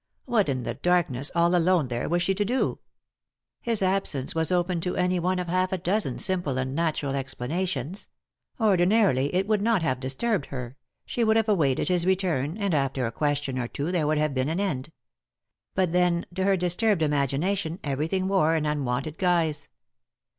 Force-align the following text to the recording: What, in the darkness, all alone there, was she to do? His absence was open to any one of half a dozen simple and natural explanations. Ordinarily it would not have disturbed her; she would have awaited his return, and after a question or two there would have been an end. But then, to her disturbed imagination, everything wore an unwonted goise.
What, 0.25 0.49
in 0.49 0.63
the 0.63 0.73
darkness, 0.73 1.29
all 1.35 1.55
alone 1.55 1.87
there, 1.89 2.09
was 2.09 2.23
she 2.23 2.33
to 2.33 2.43
do? 2.43 2.79
His 3.61 3.83
absence 3.83 4.33
was 4.33 4.51
open 4.51 4.81
to 4.81 4.95
any 4.95 5.19
one 5.19 5.37
of 5.37 5.47
half 5.47 5.71
a 5.71 5.77
dozen 5.77 6.17
simple 6.17 6.57
and 6.57 6.73
natural 6.73 7.13
explanations. 7.13 8.07
Ordinarily 8.59 9.31
it 9.31 9.45
would 9.45 9.61
not 9.61 9.83
have 9.83 9.99
disturbed 9.99 10.47
her; 10.47 10.75
she 11.05 11.23
would 11.23 11.35
have 11.37 11.47
awaited 11.49 11.87
his 11.87 12.07
return, 12.07 12.57
and 12.57 12.73
after 12.73 13.05
a 13.05 13.11
question 13.11 13.59
or 13.59 13.67
two 13.67 13.91
there 13.91 14.07
would 14.07 14.17
have 14.17 14.33
been 14.33 14.49
an 14.49 14.59
end. 14.59 14.91
But 15.75 15.91
then, 15.91 16.25
to 16.33 16.45
her 16.45 16.57
disturbed 16.57 17.03
imagination, 17.03 17.77
everything 17.83 18.27
wore 18.27 18.55
an 18.55 18.65
unwonted 18.65 19.19
goise. 19.19 19.69